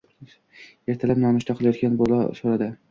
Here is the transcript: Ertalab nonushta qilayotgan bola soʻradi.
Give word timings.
Ertalab 0.93 1.21
nonushta 1.27 1.59
qilayotgan 1.61 2.03
bola 2.05 2.21
soʻradi. 2.43 2.77